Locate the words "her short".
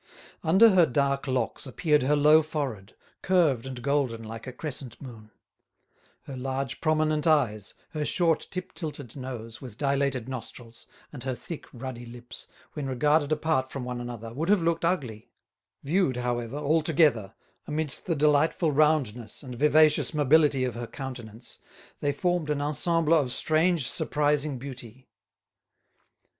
7.91-8.47